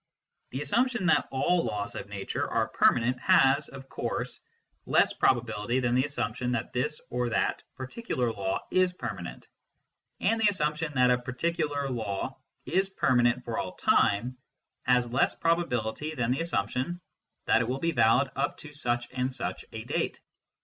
The 0.49 0.61
assumption 0.61 1.05
that 1.05 1.27
all 1.29 1.63
laws 1.63 1.93
of 1.93 2.09
nature 2.09 2.49
are 2.49 2.69
permanent 2.69 3.19
has, 3.19 3.37
of 3.37 3.43
ON 3.43 3.45
THE 3.45 3.49
NOTION 3.51 3.75
OF 3.75 3.89
CAUSE 3.89 4.43
197 4.85 4.85
course, 4.89 4.93
less 4.97 5.13
probability 5.13 5.79
than 5.79 5.93
the 5.93 6.05
assumption 6.05 6.51
that 6.53 6.73
this 6.73 6.99
or 7.11 7.29
that 7.29 7.61
particular 7.75 8.31
law 8.33 8.65
is 8.71 8.93
permanent; 8.93 9.47
and 10.19 10.41
the 10.41 10.47
assumption 10.49 10.91
that 10.95 11.11
a 11.11 11.19
particular 11.21 11.87
law 11.91 12.35
is 12.65 12.89
permanent 12.89 13.45
for 13.45 13.59
all 13.59 13.75
time 13.75 14.35
has 14.87 15.13
less 15.13 15.35
probability 15.35 16.15
than 16.15 16.31
the 16.31 16.41
assumption 16.41 16.99
that 17.45 17.61
it 17.61 17.67
will 17.69 17.77
be 17.79 17.91
valid 17.91 18.31
up 18.35 18.57
to 18.57 18.73
such 18.73 19.07
and 19.11 19.35
such 19.35 19.65
a 19.71 19.83
date. 19.83 20.19